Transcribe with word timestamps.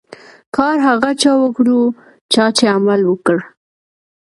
کار 0.55 0.75
هغه 0.87 1.09
چا 1.21 1.31
وکړو، 1.43 1.81
چا 2.33 2.45
چي 2.57 2.65
عمل 2.75 3.01
وکړ. 3.05 3.37